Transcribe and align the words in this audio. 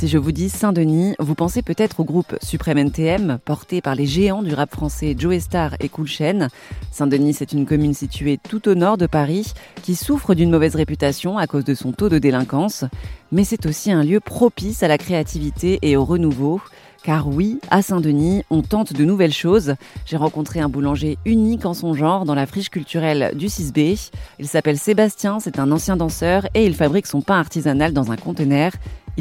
Si 0.00 0.08
je 0.08 0.16
vous 0.16 0.32
dis 0.32 0.48
Saint-Denis, 0.48 1.14
vous 1.18 1.34
pensez 1.34 1.60
peut-être 1.60 2.00
au 2.00 2.04
groupe 2.04 2.34
Supreme 2.40 2.78
NTM, 2.78 3.38
porté 3.44 3.82
par 3.82 3.94
les 3.94 4.06
géants 4.06 4.42
du 4.42 4.54
rap 4.54 4.70
français 4.70 5.14
Joe 5.14 5.38
Star 5.40 5.74
et 5.78 5.90
Cool 5.90 6.06
Chain. 6.06 6.48
Saint-Denis, 6.90 7.34
c'est 7.34 7.52
une 7.52 7.66
commune 7.66 7.92
située 7.92 8.38
tout 8.48 8.66
au 8.66 8.74
nord 8.74 8.96
de 8.96 9.06
Paris, 9.06 9.52
qui 9.82 9.94
souffre 9.94 10.32
d'une 10.34 10.50
mauvaise 10.50 10.74
réputation 10.74 11.36
à 11.36 11.46
cause 11.46 11.64
de 11.64 11.74
son 11.74 11.92
taux 11.92 12.08
de 12.08 12.18
délinquance. 12.18 12.86
Mais 13.30 13.44
c'est 13.44 13.66
aussi 13.66 13.92
un 13.92 14.02
lieu 14.02 14.20
propice 14.20 14.82
à 14.82 14.88
la 14.88 14.96
créativité 14.96 15.78
et 15.82 15.98
au 15.98 16.06
renouveau. 16.06 16.62
Car 17.02 17.28
oui, 17.28 17.60
à 17.70 17.82
Saint-Denis, 17.82 18.42
on 18.48 18.62
tente 18.62 18.94
de 18.94 19.04
nouvelles 19.04 19.34
choses. 19.34 19.74
J'ai 20.06 20.16
rencontré 20.16 20.60
un 20.60 20.70
boulanger 20.70 21.18
unique 21.26 21.66
en 21.66 21.74
son 21.74 21.92
genre 21.92 22.24
dans 22.24 22.34
la 22.34 22.46
friche 22.46 22.70
culturelle 22.70 23.32
du 23.34 23.48
6B. 23.48 24.10
Il 24.38 24.48
s'appelle 24.48 24.78
Sébastien, 24.78 25.40
c'est 25.40 25.58
un 25.58 25.70
ancien 25.72 25.96
danseur 25.96 26.46
et 26.54 26.64
il 26.64 26.74
fabrique 26.74 27.06
son 27.06 27.20
pain 27.20 27.38
artisanal 27.38 27.92
dans 27.92 28.12
un 28.12 28.16
conteneur. 28.16 28.72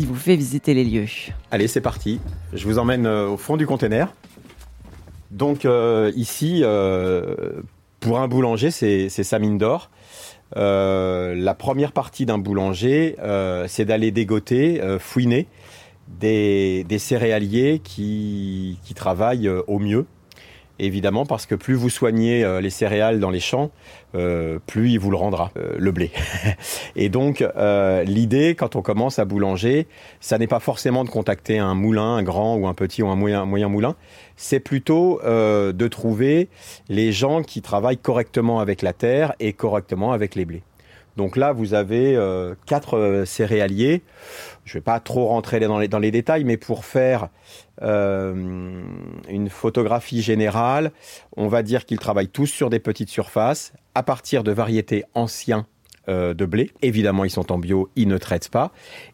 Vous 0.05 0.15
fait 0.15 0.35
visiter 0.35 0.73
les 0.73 0.83
lieux. 0.83 1.07
Allez, 1.51 1.67
c'est 1.67 1.81
parti. 1.81 2.19
Je 2.53 2.65
vous 2.65 2.79
emmène 2.79 3.05
euh, 3.05 3.27
au 3.27 3.37
fond 3.37 3.57
du 3.57 3.65
conteneur. 3.65 4.13
Donc 5.31 5.65
euh, 5.65 6.11
ici, 6.15 6.61
euh, 6.63 7.61
pour 7.99 8.19
un 8.19 8.27
boulanger, 8.27 8.71
c'est 8.71 9.09
sa 9.09 9.39
mine 9.39 9.57
d'or. 9.57 9.89
la 10.55 11.55
première 11.57 11.91
partie 11.91 12.25
d'un 12.25 12.37
boulanger, 12.37 13.15
c'est 13.67 13.85
d'aller 13.85 14.11
dégoter, 14.11 14.81
fouiner 14.99 15.47
des, 16.07 16.85
céréaliers 16.97 17.79
qui, 17.83 18.79
travaillent 18.95 19.49
au 19.49 19.79
mieux. 19.79 20.05
Évidemment, 20.79 21.25
parce 21.25 21.45
que 21.45 21.55
plus 21.55 21.73
vous 21.73 21.89
soignez 21.89 22.43
euh, 22.43 22.61
les 22.61 22.69
céréales 22.69 23.19
dans 23.19 23.29
les 23.29 23.39
champs, 23.39 23.71
euh, 24.15 24.59
plus 24.65 24.91
il 24.91 24.99
vous 24.99 25.11
le 25.11 25.17
rendra, 25.17 25.51
le 25.77 25.91
blé. 25.91 26.11
Et 26.95 27.09
donc, 27.09 27.43
l'idée, 28.05 28.55
quand 28.55 28.75
on 28.75 28.81
commence 28.81 29.19
à 29.19 29.25
boulanger, 29.25 29.87
ça 30.19 30.37
n'est 30.37 30.47
pas 30.47 30.59
forcément 30.59 31.03
de 31.03 31.09
contacter 31.09 31.59
un 31.59 31.75
moulin, 31.75 32.15
un 32.15 32.23
grand 32.23 32.55
ou 32.55 32.67
un 32.67 32.73
petit 32.73 33.03
ou 33.03 33.09
un 33.09 33.15
moyen, 33.15 33.45
moyen 33.45 33.67
moulin. 33.67 33.95
C'est 34.35 34.59
plutôt 34.59 35.19
de 35.23 35.87
trouver 35.87 36.49
les 36.87 37.11
gens 37.11 37.43
qui 37.43 37.61
travaillent 37.61 37.97
correctement 37.97 38.59
avec 38.59 38.81
la 38.81 38.93
terre 38.93 39.33
et 39.39 39.53
correctement 39.53 40.11
avec 40.11 40.35
les 40.35 40.45
blés. 40.45 40.63
Donc 41.19 41.35
là, 41.35 41.51
vous 41.51 41.73
avez 41.73 42.17
quatre 42.65 43.23
céréaliers. 43.25 44.03
Je 44.63 44.71
ne 44.71 44.79
vais 44.79 44.83
pas 44.83 45.01
trop 45.01 45.27
rentrer 45.27 45.59
dans 45.59 45.77
les, 45.77 45.89
dans 45.89 45.99
les 45.99 46.11
détails, 46.11 46.45
mais 46.45 46.55
pour 46.55 46.85
faire 46.85 47.27
euh, 47.81 48.81
une 49.27 49.49
photographie 49.49 50.21
générale, 50.21 50.93
on 51.35 51.49
va 51.49 51.61
dire 51.61 51.85
qu'ils 51.85 51.99
travaillent 51.99 52.29
tous 52.29 52.45
sur 52.45 52.69
des 52.69 52.79
petites 52.79 53.09
surfaces 53.09 53.73
à 53.95 54.03
partir 54.03 54.45
de 54.45 54.53
variétés 54.53 55.03
anciens 55.13 55.65
euh, 56.07 56.33
de 56.33 56.45
blé. 56.45 56.71
Évidemment, 56.81 57.25
ils 57.25 57.31
sont 57.31 57.51
en 57.51 57.57
bio, 57.57 57.89
ils 57.97 58.07
ne 58.07 58.17
traitent 58.17 58.47
pas. 58.47 58.71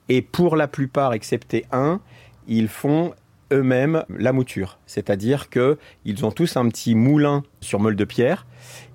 Et 0.08 0.22
pour 0.22 0.58
la 0.58 0.68
plupart, 0.68 1.14
excepté 1.14 1.66
un, 1.72 2.02
ils 2.48 2.68
font 2.68 3.16
eux-mêmes 3.52 4.06
la 4.10 4.32
mouture. 4.32 4.78
C'est-à-dire 4.86 5.50
qu'ils 5.50 6.24
ont 6.24 6.32
tous 6.32 6.56
un 6.56 6.70
petit 6.70 6.94
moulin 6.94 7.42
sur 7.62 7.80
meule 7.80 7.96
de 7.96 8.06
pierre 8.06 8.46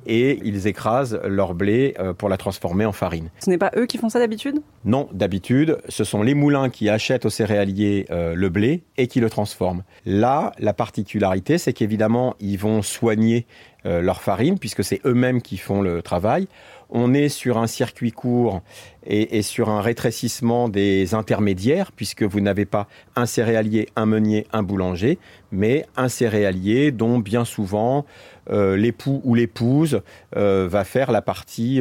et 0.06 0.41
ils 0.45 0.67
écrasent 0.67 1.20
leur 1.25 1.55
blé 1.55 1.95
euh, 1.98 2.12
pour 2.12 2.29
la 2.29 2.37
transformer 2.37 2.84
en 2.84 2.93
farine. 2.93 3.31
Ce 3.39 3.51
n'est 3.51 3.59
pas 3.59 3.70
eux 3.77 3.87
qui 3.87 3.98
font 3.98 4.09
ça 4.09 4.19
d'habitude? 4.19 4.61
Non, 4.84 5.09
d'habitude, 5.12 5.79
ce 5.89 6.05
sont 6.05 6.23
les 6.23 6.34
moulins 6.34 6.70
qui 6.70 6.89
achètent 6.89 7.27
aux 7.27 7.31
céréaliers 7.31 8.06
euh, 8.11 8.34
le 8.34 8.48
blé 8.48 8.83
et 8.97 9.06
qui 9.06 9.21
le 9.21 9.31
transforment. 9.31 9.83
Là, 10.06 10.53
la 10.59 10.73
particularité, 10.73 11.59
c'est 11.59 11.73
qu'évidemment, 11.73 12.34
ils 12.41 12.59
vont 12.59 12.83
soigner 12.83 13.47
euh, 13.86 14.00
leur 14.00 14.23
farine 14.23 14.59
puisque 14.59 14.84
c'est 14.84 15.00
eux-mêmes 15.05 15.42
qui 15.42 15.56
font 15.56 15.83
le 15.83 16.03
travail 16.03 16.47
on 16.92 17.14
est 17.14 17.28
sur 17.28 17.59
un 17.59 17.69
circuit 17.69 18.11
court 18.11 18.62
et, 19.06 19.42
sur 19.42 19.70
un 19.70 19.81
rétrécissement 19.81 20.69
des 20.69 21.14
intermédiaires, 21.14 21.92
puisque 21.92 22.25
vous 22.25 22.41
n'avez 22.41 22.64
pas 22.64 22.89
un 23.14 23.27
céréalier, 23.27 23.89
un 23.95 24.06
meunier, 24.06 24.48
un 24.53 24.64
boulanger, 24.64 25.21
mais 25.53 25.87
un 25.97 26.09
céréalier 26.09 26.91
dont 26.91 27.21
bien 27.21 27.44
souvent 27.44 28.06
euh, 28.50 28.77
l'époux 28.77 29.21
ou 29.22 29.37
l'épouse 29.37 30.03
euh, 30.37 30.66
va 30.69 30.82
faire 30.82 31.12
la 31.12 31.22
partie 31.22 31.81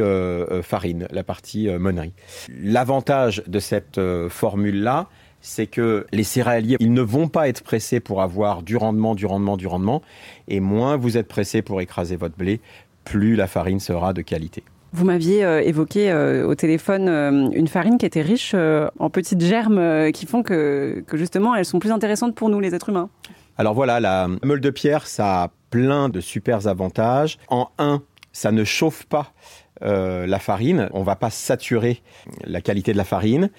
farine, 0.62 1.08
la 1.10 1.24
partie 1.24 1.68
meunerie. 1.68 2.14
L'avantage 2.50 3.42
de 3.48 3.60
cette 3.60 4.00
formule-là, 4.30 5.08
c'est 5.42 5.68
que 5.68 6.06
les 6.12 6.24
céréaliers, 6.24 6.78
ils 6.80 6.94
ne 6.94 7.02
vont 7.02 7.28
pas 7.28 7.48
être 7.48 7.64
pressés 7.64 8.00
pour 8.00 8.22
avoir 8.22 8.64
du 8.64 8.78
rendement, 8.78 9.16
du 9.16 9.26
rendement, 9.26 9.58
du 9.58 9.68
rendement, 9.68 10.02
et 10.48 10.60
moins 10.60 10.98
vous 10.98 11.18
êtes 11.18 11.28
pressé 11.28 11.62
pour 11.62 11.82
écraser 11.82 12.16
votre 12.16 12.36
blé, 12.36 12.62
plus 13.06 13.36
la 13.36 13.48
farine 13.48 13.80
sera 13.80 14.14
de 14.14 14.22
qualité. 14.22 14.64
Vous 14.92 15.06
m'aviez 15.06 15.44
euh, 15.44 15.62
évoqué 15.62 16.12
euh, 16.12 16.48
au 16.48 16.56
téléphone 16.56 17.08
euh, 17.10 17.50
une 17.52 17.68
farine 17.68 17.98
qui 17.98 18.06
était 18.06 18.22
riche 18.22 18.56
en 18.56 19.10
petites 19.10 19.42
germes 19.42 20.12
qui 20.12 20.26
font 20.26 20.42
que, 20.44 21.04
justement 21.14 21.56
elles 21.56 21.66
sont 21.66 21.80
plus 21.80 21.92
intéressantes 21.92 22.36
pour 22.36 22.50
nous 22.50 22.60
les 22.60 22.74
êtres 22.74 22.90
humains. 22.90 23.10
Alors 23.58 23.74
voilà, 23.74 24.00
la 24.00 24.28
meule 24.44 24.62
de 24.62 24.70
pierre, 24.70 25.06
ça 25.06 25.44
a 25.44 25.52
plein 25.70 26.10
de 26.10 26.22
super 26.22 26.68
avantages. 26.68 27.38
En 27.50 27.70
un, 27.78 28.02
ça 28.32 28.52
ne 28.52 28.64
chauffe 28.64 29.06
pas 29.06 29.34
la 29.82 30.40
farine, 30.40 30.90
on 30.92 31.04
va 31.04 31.16
pas 31.16 31.30
saturer 31.30 32.02
la 32.44 32.60
qualité 32.60 32.92
de 32.92 32.98
la 32.98 33.06
farine. 33.06 33.50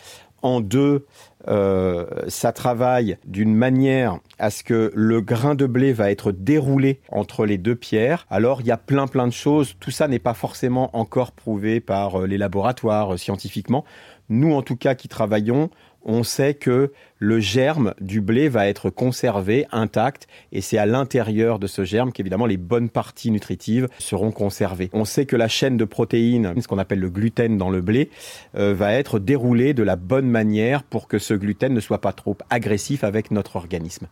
En 0.43 0.61
deux, 0.61 1.07
euh, 1.49 2.07
ça 2.29 2.53
travaille 2.53 3.17
d'une 3.25 3.55
manière 3.55 4.19
à 4.39 4.51
ce 4.51 4.63
que 4.63 4.91
le 4.95 5.21
grain 5.21 5.55
de 5.55 5.67
blé 5.67 5.93
va 5.93 6.11
être 6.11 6.33
déroulé 6.33 7.01
entre 7.11 7.47
les 7.47 7.59
deux 7.59 7.77
pierres. 7.77 8.27
Alors 8.31 8.61
il 8.61 8.67
y 8.67 8.71
a 8.71 8.77
plein 8.77 9.07
plein 9.07 9.27
de 9.27 9.33
choses. 9.33 9.75
Tout 9.81 9.91
ça 9.91 10.09
n'est 10.09 10.19
pas 10.19 10.35
forcément 10.35 10.97
encore 10.97 11.33
prouvé 11.33 11.81
par 11.81 12.23
euh, 12.23 12.27
les 12.27 12.39
laboratoires 12.39 13.15
euh, 13.15 13.17
scientifiquement. 13.17 13.85
Nous, 14.29 14.53
en 14.53 14.63
tout 14.63 14.77
cas, 14.77 14.95
qui 14.95 15.09
travaillons, 15.09 15.71
on 16.05 16.23
sait 16.23 16.55
que 16.55 16.93
le 17.19 17.41
germe 17.41 17.95
du 18.01 18.21
blé 18.21 18.49
va 18.49 18.69
être 18.69 18.89
conservé 18.89 19.67
intact 19.73 20.29
et 20.53 20.61
c'est 20.61 20.79
à 20.79 20.87
l'intérieur 20.87 21.59
de 21.59 21.67
ce 21.67 21.85
germe 21.85 22.13
qu'évidemment 22.13 22.47
les 22.47 22.57
bonnes 22.57 22.89
parties 22.89 23.31
nutritives 23.31 23.89
seront 23.99 24.31
conservées. 24.31 24.89
On 24.95 25.05
sait 25.05 25.27
que 25.27 25.37
la 25.37 25.49
chaîne 25.49 25.77
de 25.77 25.85
protéines, 25.85 26.55
ce 26.63 26.69
qu'on 26.69 26.79
appelle 26.79 27.01
le 27.01 27.11
gluten 27.11 27.59
dans 27.59 27.69
le 27.69 27.83
blé, 27.83 28.09
va 28.55 28.95
être 28.95 29.19
déroulée 29.19 29.75
de 29.75 29.83
la 29.83 29.97
bonne 29.97 30.31
manière 30.31 30.85
pour 30.85 31.07
que 31.09 31.19
ce 31.19 31.30
gluten 31.35 31.73
ne 31.73 31.81
soit 31.81 32.01
pas 32.01 32.13
trop 32.13 32.37
agressif 32.51 33.05
avec 33.05 33.31
notre 33.31 33.57
organisme. 33.57 34.07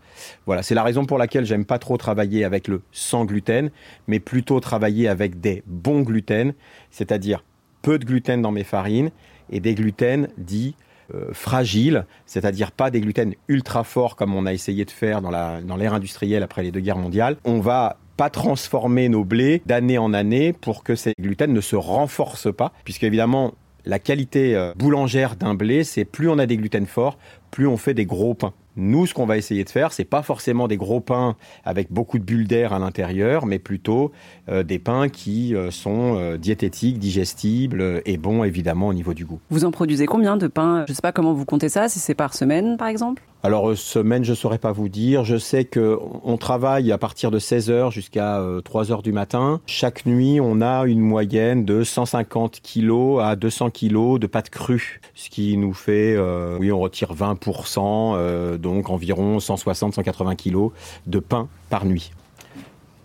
Voilà, 0.46 0.62
c'est 0.62 0.74
la 0.74 0.82
raison 0.82 1.04
pour 1.06 1.18
laquelle 1.18 1.44
j'aime 1.44 1.64
pas 1.64 1.78
trop 1.78 1.96
travailler 1.96 2.44
avec 2.44 2.68
le 2.68 2.82
sans 2.92 3.24
gluten, 3.24 3.70
mais 4.06 4.20
plutôt 4.20 4.60
travailler 4.60 5.08
avec 5.08 5.40
des 5.40 5.62
bons 5.66 6.02
gluten, 6.02 6.54
c'est-à-dire 6.90 7.44
peu 7.82 7.98
de 7.98 8.04
gluten 8.04 8.42
dans 8.42 8.52
mes 8.52 8.64
farines 8.64 9.10
et 9.50 9.60
des 9.60 9.74
gluten 9.74 10.28
dits 10.36 10.74
euh, 11.14 11.32
fragiles, 11.32 12.04
c'est-à-dire 12.26 12.70
pas 12.70 12.90
des 12.90 13.00
gluten 13.00 13.34
ultra 13.48 13.82
forts 13.82 14.14
comme 14.14 14.34
on 14.34 14.44
a 14.44 14.52
essayé 14.52 14.84
de 14.84 14.90
faire 14.90 15.22
dans 15.22 15.30
l'ère 15.30 15.62
dans 15.62 15.94
industrielle 15.94 16.42
après 16.42 16.62
les 16.62 16.70
deux 16.70 16.80
guerres 16.80 16.98
mondiales. 16.98 17.36
On 17.44 17.60
va 17.60 17.96
pas 18.18 18.28
transformer 18.28 19.08
nos 19.08 19.24
blés 19.24 19.62
d'année 19.64 19.96
en 19.96 20.12
année 20.12 20.52
pour 20.52 20.82
que 20.82 20.96
ces 20.96 21.12
gluten 21.18 21.52
ne 21.52 21.60
se 21.60 21.76
renforcent 21.76 22.54
pas, 22.54 22.72
puisque 22.84 23.04
évidemment 23.04 23.54
la 23.88 23.98
qualité 23.98 24.54
euh, 24.54 24.74
boulangère 24.76 25.34
d'un 25.34 25.54
blé, 25.54 25.82
c'est 25.82 26.04
plus 26.04 26.28
on 26.28 26.38
a 26.38 26.44
des 26.44 26.58
gluten 26.58 26.86
forts, 26.86 27.18
plus 27.50 27.66
on 27.66 27.78
fait 27.78 27.94
des 27.94 28.04
gros 28.04 28.34
pains. 28.34 28.52
Nous, 28.78 29.06
ce 29.06 29.14
qu'on 29.14 29.26
va 29.26 29.36
essayer 29.36 29.64
de 29.64 29.70
faire, 29.70 29.92
c'est 29.92 30.04
pas 30.04 30.22
forcément 30.22 30.68
des 30.68 30.76
gros 30.76 31.00
pains 31.00 31.34
avec 31.64 31.92
beaucoup 31.92 32.20
de 32.20 32.24
bulles 32.24 32.46
d'air 32.46 32.72
à 32.72 32.78
l'intérieur, 32.78 33.44
mais 33.44 33.58
plutôt 33.58 34.12
euh, 34.48 34.62
des 34.62 34.78
pains 34.78 35.08
qui 35.08 35.56
euh, 35.56 35.72
sont 35.72 36.16
euh, 36.16 36.36
diététiques, 36.36 37.00
digestibles 37.00 38.02
et 38.06 38.16
bons 38.18 38.44
évidemment 38.44 38.86
au 38.86 38.94
niveau 38.94 39.14
du 39.14 39.24
goût. 39.24 39.40
Vous 39.50 39.64
en 39.64 39.72
produisez 39.72 40.06
combien 40.06 40.36
de 40.36 40.46
pains? 40.46 40.84
Je 40.86 40.92
ne 40.92 40.94
sais 40.94 41.02
pas 41.02 41.10
comment 41.10 41.34
vous 41.34 41.44
comptez 41.44 41.68
ça, 41.68 41.88
si 41.88 41.98
c'est 41.98 42.14
par 42.14 42.34
semaine 42.34 42.76
par 42.76 42.86
exemple? 42.86 43.24
Alors 43.44 43.76
semaine, 43.76 44.24
je 44.24 44.34
saurais 44.34 44.58
pas 44.58 44.72
vous 44.72 44.88
dire. 44.88 45.24
Je 45.24 45.36
sais 45.36 45.64
que 45.64 45.96
on 46.24 46.36
travaille 46.36 46.90
à 46.90 46.98
partir 46.98 47.30
de 47.30 47.38
16h 47.38 47.92
jusqu'à 47.92 48.40
3h 48.40 49.02
du 49.02 49.12
matin. 49.12 49.60
Chaque 49.66 50.06
nuit, 50.06 50.40
on 50.40 50.60
a 50.60 50.86
une 50.86 50.98
moyenne 50.98 51.64
de 51.64 51.84
150 51.84 52.60
kg 52.62 53.20
à 53.20 53.36
200 53.36 53.70
kg 53.70 54.18
de 54.18 54.26
pâtes 54.26 54.50
crues, 54.50 55.00
ce 55.14 55.30
qui 55.30 55.56
nous 55.56 55.72
fait, 55.72 56.18
oui, 56.58 56.72
on 56.72 56.80
retire 56.80 57.14
20%, 57.14 58.58
donc 58.68 58.90
environ 58.90 59.38
160-180 59.38 60.36
kg 60.36 60.72
de 61.06 61.18
pain 61.18 61.48
par 61.70 61.84
nuit. 61.84 62.12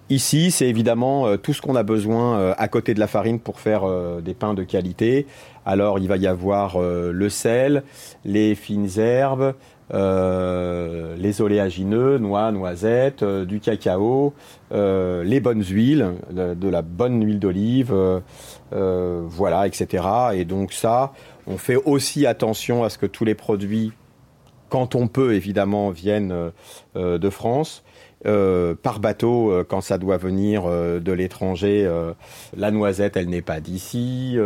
Ici, 0.09 0.51
c'est 0.51 0.67
évidemment 0.67 1.25
euh, 1.25 1.37
tout 1.37 1.53
ce 1.53 1.61
qu'on 1.61 1.75
a 1.75 1.83
besoin 1.83 2.37
euh, 2.37 2.53
à 2.57 2.67
côté 2.67 2.93
de 2.93 2.99
la 2.99 3.07
farine 3.07 3.39
pour 3.39 3.59
faire 3.59 3.83
euh, 3.83 4.21
des 4.21 4.33
pains 4.33 4.53
de 4.53 4.63
qualité. 4.63 5.25
Alors, 5.65 5.97
il 5.97 6.07
va 6.07 6.17
y 6.17 6.27
avoir 6.27 6.77
le 6.77 7.29
sel, 7.29 7.83
les 8.25 8.53
fines 8.53 8.99
herbes, 8.99 9.53
les 9.93 11.41
oléagineux, 11.41 12.17
noix, 12.17 12.51
noisettes, 12.51 13.23
du 13.23 13.61
cacao, 13.61 14.33
les 14.73 15.39
bonnes 15.39 15.63
huiles, 15.63 16.15
de, 16.31 16.67
la 16.67 16.81
bonne 16.81 17.25
huile 17.25 17.39
d'olive, 17.39 17.95
voilà, 18.71 19.65
etc. 19.65 20.03
Et 20.33 20.43
donc 20.43 20.73
ça, 20.73 21.13
on 21.47 21.57
fait 21.57 21.77
aussi 21.77 22.25
attention 22.25 22.83
à 22.83 22.89
ce 22.89 22.97
que 22.97 23.05
tous 23.05 23.23
les 23.23 23.35
produits 23.35 23.93
quand 24.73 24.95
on 24.95 25.07
peut, 25.07 25.35
évidemment, 25.35 25.91
viennent 25.91 26.51
de 26.95 27.29
France. 27.29 27.83
Euh, 28.25 28.73
par 28.73 29.01
bateau 29.01 29.51
euh, 29.51 29.65
quand 29.67 29.81
ça 29.81 29.97
doit 29.97 30.15
venir 30.15 30.63
euh, 30.65 31.01
de 31.01 31.11
l'étranger. 31.11 31.89
la 32.55 32.71
noisette, 32.71 33.17
elle 33.17 33.27
n'est 33.27 33.41
pas 33.41 33.59
d'ici. 33.59 34.37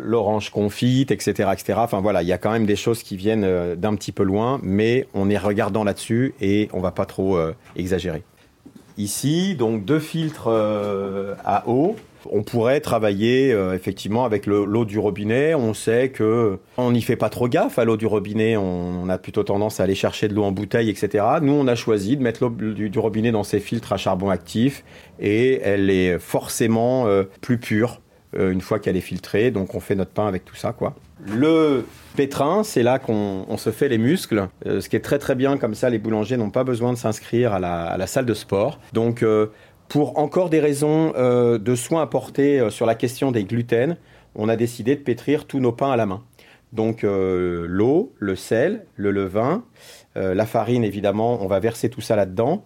L'orange 0.00 0.50
confite, 0.50 1.10
etc., 1.10 1.50
etc. 1.52 1.78
Enfin 1.78 2.00
voilà, 2.00 2.22
il 2.22 2.28
y 2.28 2.32
a 2.32 2.38
quand 2.38 2.50
même 2.50 2.66
des 2.66 2.76
choses 2.76 3.02
qui 3.02 3.16
viennent 3.16 3.74
d'un 3.74 3.94
petit 3.94 4.12
peu 4.12 4.22
loin, 4.22 4.58
mais 4.62 5.06
on 5.14 5.28
est 5.30 5.38
regardant 5.38 5.84
là-dessus 5.84 6.34
et 6.40 6.68
on 6.72 6.80
va 6.80 6.90
pas 6.90 7.06
trop 7.06 7.38
exagérer. 7.76 8.22
Ici, 8.98 9.54
donc 9.54 9.84
deux 9.84 10.00
filtres 10.00 10.48
à 10.48 11.64
eau 11.68 11.96
on 12.30 12.42
pourrait 12.42 12.80
travailler 12.80 13.52
euh, 13.52 13.74
effectivement 13.74 14.24
avec 14.24 14.46
l'eau 14.46 14.84
du 14.84 14.98
robinet. 14.98 15.54
On 15.54 15.74
sait 15.74 16.10
que 16.10 16.58
on 16.76 16.92
n'y 16.92 17.02
fait 17.02 17.16
pas 17.16 17.28
trop 17.28 17.48
gaffe 17.48 17.78
à 17.78 17.84
l'eau 17.84 17.96
du 17.96 18.06
robinet. 18.06 18.56
On, 18.56 19.08
a 19.08 19.18
plutôt 19.18 19.42
tendance 19.42 19.80
à 19.80 19.84
aller 19.84 19.94
chercher 19.94 20.28
de 20.28 20.34
l'eau 20.34 20.44
en 20.44 20.52
bouteille, 20.52 20.88
etc. 20.88 21.24
Nous, 21.42 21.52
on 21.52 21.66
a 21.66 21.74
choisi 21.74 22.16
de 22.16 22.22
mettre 22.22 22.42
l'eau 22.42 22.50
du, 22.50 22.98
robinet 22.98 23.32
dans 23.32 23.42
ces 23.42 23.60
filtres 23.60 23.92
à 23.92 23.96
charbon 23.96 24.30
actif 24.30 24.84
et 25.18 25.60
elle 25.62 25.90
est 25.90 26.18
forcément 26.18 27.06
euh, 27.06 27.24
plus 27.40 27.58
pure 27.58 28.00
euh, 28.36 28.50
une 28.50 28.60
fois 28.60 28.78
qu'elle 28.78 28.96
est 28.96 29.00
filtrée. 29.00 29.50
Donc, 29.50 29.74
on 29.74 29.80
fait 29.80 29.94
notre 29.94 30.12
pain 30.12 30.26
avec 30.26 30.44
tout 30.44 30.54
ça, 30.54 30.72
quoi. 30.72 30.94
Le 31.26 31.84
pétrin, 32.16 32.64
c'est 32.64 32.82
là 32.82 32.98
qu'on 32.98 33.56
se 33.56 33.70
fait 33.70 33.88
les 33.88 33.98
muscles. 33.98 34.48
ce 34.64 34.88
qui 34.88 34.96
est 34.96 35.00
très 35.00 35.18
très 35.18 35.34
bien, 35.34 35.56
comme 35.56 35.74
ça, 35.74 35.88
les 35.88 35.98
boulangers 35.98 36.36
n'ont 36.36 36.50
pas 36.50 36.64
besoin 36.64 36.92
de 36.92 36.98
s'inscrire 36.98 37.52
à 37.52 37.60
la, 37.60 38.06
salle 38.06 38.26
de 38.26 38.34
sport. 38.34 38.80
Donc, 38.92 39.24
pour 39.92 40.18
encore 40.18 40.48
des 40.48 40.58
raisons 40.58 41.12
euh, 41.16 41.58
de 41.58 41.74
soins 41.74 42.00
apportés 42.00 42.58
euh, 42.58 42.70
sur 42.70 42.86
la 42.86 42.94
question 42.94 43.30
des 43.30 43.44
gluten, 43.44 43.98
on 44.34 44.48
a 44.48 44.56
décidé 44.56 44.96
de 44.96 45.02
pétrir 45.02 45.44
tous 45.46 45.60
nos 45.60 45.70
pains 45.70 45.92
à 45.92 45.96
la 45.96 46.06
main. 46.06 46.22
Donc 46.72 47.04
euh, 47.04 47.66
l'eau, 47.68 48.14
le 48.18 48.34
sel, 48.34 48.86
le 48.96 49.10
levain, 49.10 49.64
euh, 50.16 50.34
la 50.34 50.46
farine 50.46 50.84
évidemment, 50.84 51.42
on 51.42 51.46
va 51.46 51.60
verser 51.60 51.88
tout 51.88 52.00
ça 52.00 52.16
là-dedans. 52.16 52.64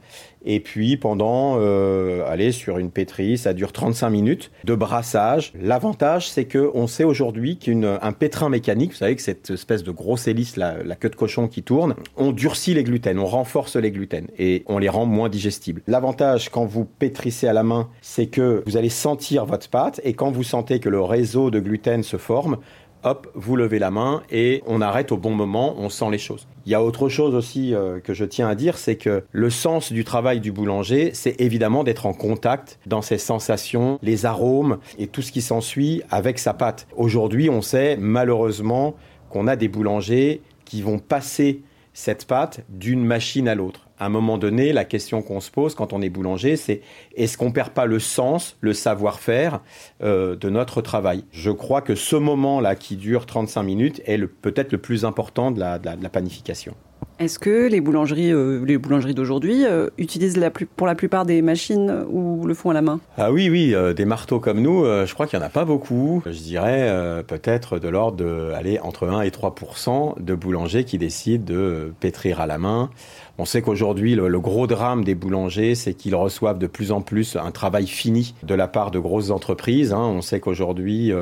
Et 0.48 0.60
puis 0.60 0.96
pendant, 0.96 1.56
euh, 1.58 2.24
allez, 2.28 2.52
sur 2.52 2.78
une 2.78 2.92
pétrie, 2.92 3.36
ça 3.36 3.52
dure 3.52 3.72
35 3.72 4.10
minutes 4.10 4.52
de 4.62 4.76
brassage. 4.76 5.52
L'avantage, 5.60 6.28
c'est 6.28 6.44
que 6.44 6.70
on 6.74 6.86
sait 6.86 7.02
aujourd'hui 7.02 7.58
qu'un 7.58 8.12
pétrin 8.12 8.48
mécanique, 8.48 8.92
vous 8.92 8.98
savez 8.98 9.16
que 9.16 9.22
cette 9.22 9.50
espèce 9.50 9.82
de 9.82 9.90
grosse 9.90 10.28
hélice, 10.28 10.56
la, 10.56 10.84
la 10.84 10.94
queue 10.94 11.10
de 11.10 11.16
cochon 11.16 11.48
qui 11.48 11.64
tourne, 11.64 11.96
on 12.16 12.30
durcit 12.30 12.74
les 12.74 12.84
gluten, 12.84 13.18
on 13.18 13.26
renforce 13.26 13.74
les 13.74 13.90
gluten 13.90 14.28
et 14.38 14.62
on 14.66 14.78
les 14.78 14.88
rend 14.88 15.04
moins 15.04 15.28
digestibles. 15.28 15.82
L'avantage 15.88 16.48
quand 16.48 16.64
vous 16.64 16.84
pétrissez 16.84 17.48
à 17.48 17.52
la 17.52 17.64
main, 17.64 17.88
c'est 18.00 18.26
que 18.26 18.62
vous 18.66 18.76
allez 18.76 18.88
sentir 18.88 19.46
votre 19.46 19.68
pâte 19.68 20.00
et 20.04 20.14
quand 20.14 20.30
vous 20.30 20.44
sentez 20.44 20.78
que 20.78 20.88
le 20.88 21.00
réseau 21.00 21.50
de 21.50 21.58
gluten 21.58 22.04
se 22.04 22.18
forme, 22.18 22.58
hop, 23.06 23.28
vous 23.34 23.56
levez 23.56 23.78
la 23.78 23.90
main 23.90 24.22
et 24.30 24.62
on 24.66 24.80
arrête 24.80 25.12
au 25.12 25.16
bon 25.16 25.30
moment, 25.30 25.76
on 25.78 25.88
sent 25.88 26.10
les 26.10 26.18
choses. 26.18 26.48
Il 26.66 26.72
y 26.72 26.74
a 26.74 26.82
autre 26.82 27.08
chose 27.08 27.34
aussi 27.34 27.72
euh, 27.72 28.00
que 28.00 28.12
je 28.12 28.24
tiens 28.24 28.48
à 28.48 28.56
dire, 28.56 28.76
c'est 28.76 28.96
que 28.96 29.22
le 29.30 29.48
sens 29.48 29.92
du 29.92 30.04
travail 30.04 30.40
du 30.40 30.50
boulanger, 30.50 31.12
c'est 31.14 31.40
évidemment 31.40 31.84
d'être 31.84 32.06
en 32.06 32.12
contact 32.12 32.80
dans 32.84 33.02
ses 33.02 33.18
sensations, 33.18 33.98
les 34.02 34.26
arômes 34.26 34.78
et 34.98 35.06
tout 35.06 35.22
ce 35.22 35.30
qui 35.30 35.40
s'ensuit 35.40 36.02
avec 36.10 36.40
sa 36.40 36.52
pâte. 36.52 36.88
Aujourd'hui, 36.96 37.48
on 37.48 37.62
sait 37.62 37.96
malheureusement 37.96 38.96
qu'on 39.30 39.46
a 39.46 39.54
des 39.54 39.68
boulangers 39.68 40.42
qui 40.64 40.82
vont 40.82 40.98
passer 40.98 41.62
cette 41.92 42.26
pâte 42.26 42.64
d'une 42.68 43.04
machine 43.04 43.46
à 43.46 43.54
l'autre 43.54 43.85
à 43.98 44.06
un 44.06 44.08
moment 44.08 44.38
donné, 44.38 44.72
la 44.72 44.84
question 44.84 45.22
qu'on 45.22 45.40
se 45.40 45.50
pose 45.50 45.75
quand 45.75 45.93
on 45.93 46.02
est 46.02 46.08
boulanger, 46.08 46.56
c'est 46.56 46.82
est-ce 47.14 47.38
qu'on 47.38 47.52
perd 47.52 47.70
pas 47.70 47.87
le 47.87 47.98
sens, 47.98 48.56
le 48.60 48.72
savoir-faire 48.72 49.60
euh, 50.02 50.37
de 50.37 50.50
notre 50.50 50.82
travail? 50.82 51.25
Je 51.32 51.50
crois 51.50 51.82
que 51.82 51.94
ce 51.94 52.16
moment-là 52.16 52.76
qui 52.76 52.96
dure 52.96 53.26
35 53.26 53.62
minutes 53.62 54.02
est 54.06 54.19
peut-être 54.26 54.72
le 54.72 54.78
plus 54.78 55.04
important 55.04 55.50
de 55.50 55.60
la 55.60 56.08
panification. 56.10 56.75
Est-ce 57.18 57.38
que 57.38 57.66
les 57.66 57.80
boulangeries, 57.80 58.30
euh, 58.30 58.62
les 58.66 58.76
boulangeries 58.76 59.14
d'aujourd'hui 59.14 59.64
euh, 59.64 59.88
utilisent 59.96 60.36
la 60.36 60.50
pour 60.50 60.86
la 60.86 60.94
plupart 60.94 61.24
des 61.24 61.40
machines 61.40 62.04
ou 62.10 62.46
le 62.46 62.52
font 62.52 62.68
à 62.68 62.74
la 62.74 62.82
main? 62.82 63.00
Ah 63.16 63.32
oui, 63.32 63.48
oui, 63.48 63.74
euh, 63.74 63.94
des 63.94 64.04
marteaux 64.04 64.38
comme 64.38 64.60
nous, 64.60 64.84
je 64.84 65.12
crois 65.14 65.26
qu'il 65.26 65.38
n'y 65.38 65.44
en 65.44 65.48
a 65.48 65.50
pas 65.50 65.64
beaucoup. 65.64 66.22
Je 66.26 66.38
dirais 66.38 67.24
peut-être 67.26 67.78
de 67.78 67.88
l'ordre 67.88 68.18
de, 68.18 68.52
aller 68.54 68.78
entre 68.80 69.08
1 69.08 69.22
et 69.22 69.30
3% 69.30 70.22
de 70.22 70.34
boulangers 70.34 70.84
qui 70.84 70.98
décident 70.98 71.44
de 71.44 71.92
pétrir 72.00 72.40
à 72.40 72.46
la 72.46 72.58
main. 72.58 72.90
On 73.38 73.44
sait 73.44 73.60
qu'aujourd'hui, 73.60 74.14
le, 74.14 74.40
gros 74.40 74.66
drame 74.66 75.04
des 75.04 75.14
boulangers, 75.14 75.74
c'est 75.74 75.92
qu'ils 75.92 76.14
reçoivent 76.14 76.58
de 76.58 76.66
plus 76.66 76.90
en 76.90 77.02
plus 77.02 77.36
un 77.36 77.50
travail 77.50 77.86
fini 77.86 78.34
de 78.42 78.54
la 78.54 78.66
part 78.66 78.90
de 78.90 78.98
grosses 78.98 79.30
entreprises. 79.30 79.92
Hein. 79.92 80.00
On 80.00 80.22
sait 80.22 80.40
qu'aujourd'hui, 80.40 81.12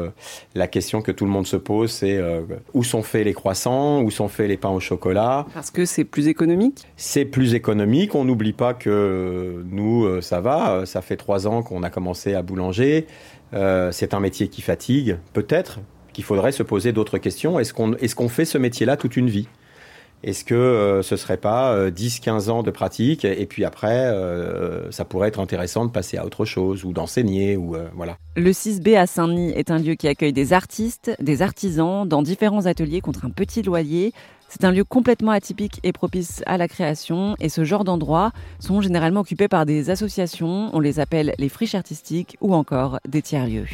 la 0.55 0.67
question 0.67 1.03
que 1.03 1.13
tout 1.13 1.25
le 1.25 1.31
monde 1.31 1.47
se 1.47 1.57
pose, 1.57 1.91
c'est 1.91 2.21
où 2.73 2.85
sont 2.85 3.03
faits 3.03 3.25
les 3.25 3.35
croissants, 3.35 4.03
où 4.03 4.11
sont 4.11 4.29
faits 4.29 4.49
les 4.49 4.57
pains 4.57 4.71
au 4.71 4.81
chocolat? 4.81 5.47
Parce 5.55 5.71
que 5.71 5.84
c'est 5.87 6.05
plus 6.05 6.29
économique 6.29 6.87
C'est 6.97 7.25
plus 7.25 7.55
économique. 7.55 8.15
On 8.15 8.25
n'oublie 8.25 8.53
pas 8.53 8.75
que 8.75 9.65
nous, 9.71 10.05
euh, 10.05 10.21
ça 10.21 10.41
va. 10.41 10.87
Ça 10.87 11.03
fait 11.03 11.17
trois 11.17 11.47
ans 11.47 11.63
qu'on 11.63 11.83
a 11.83 11.91
commencé 11.91 12.35
à 12.35 12.43
boulanger. 12.43 13.07
Euh, 13.55 13.93
c'est 13.93 14.15
un 14.15 14.21
métier 14.21 14.49
qui 14.49 14.63
fatigue. 14.63 15.19
Peut-être 15.33 15.81
qu'il 16.13 16.25
faudrait 16.25 16.53
se 16.53 16.63
poser 16.63 16.93
d'autres 16.93 17.19
questions. 17.19 17.59
Est-ce 17.59 17.75
qu'on 17.75 17.95
est 17.95 18.15
qu'on 18.15 18.29
fait 18.29 18.45
ce 18.45 18.59
métier-là 18.59 18.97
toute 18.97 19.17
une 19.17 19.29
vie? 19.29 19.49
Est-ce 20.25 20.45
que 20.45 20.55
euh, 20.55 21.03
ce 21.03 21.17
serait 21.17 21.37
pas 21.37 21.91
10-15 21.91 22.51
ans 22.51 22.63
de 22.63 22.71
pratique 22.71 23.25
et 23.25 23.47
puis 23.47 23.65
après, 23.65 24.13
ça 24.91 25.05
pourrait 25.05 25.29
être 25.29 25.41
intéressant 25.41 25.85
de 25.85 25.91
passer 25.91 26.17
à 26.17 26.25
autre 26.25 26.45
chose 26.45 26.85
ou 26.85 26.93
d'enseigner 26.93 27.57
ou 27.57 27.77
voilà. 27.95 28.17
Le 28.37 28.51
6B 28.51 28.97
à 28.97 29.07
Saint-Denis 29.07 29.53
est 29.53 29.71
un 29.71 29.79
lieu 29.79 29.95
qui 29.95 30.09
accueille 30.09 30.33
des 30.33 30.53
artistes, 30.53 31.15
des 31.21 31.43
artisans 31.43 32.09
dans 32.09 32.23
différents 32.23 32.67
ateliers 32.67 33.01
contre 33.01 33.25
un 33.25 33.31
petit 33.31 33.63
loyer. 33.63 34.13
C'est 34.49 34.65
un 34.65 34.71
lieu 34.71 34.85
complètement 34.85 35.33
atypique 35.33 35.81
et 35.83 35.93
propice 35.93 36.43
à 36.47 36.59
la 36.59 36.69
création 36.69 37.35
et 37.41 37.49
ce 37.49 37.65
genre 37.65 37.85
d'endroits 37.85 38.31
sont 38.61 38.81
généralement 38.81 39.21
occupés 39.21 39.49
par 39.49 39.67
des 39.67 39.91
associations, 39.91 40.71
on 40.73 40.81
les 40.81 41.01
appelle 41.01 41.35
les 41.39 41.49
friches 41.49 41.75
artistiques 41.75 42.37
ou 42.41 42.55
encore 42.55 42.99
des 43.09 43.23
tiers-lieux. 43.23 43.67